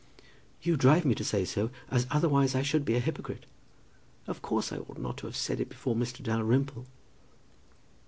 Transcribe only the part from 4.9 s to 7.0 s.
not to have said it before Mr. Dalrymple."